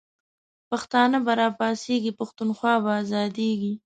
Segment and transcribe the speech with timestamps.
[0.69, 3.73] پښتانه به راپاڅیږی، پښتونخوا به آزادیږی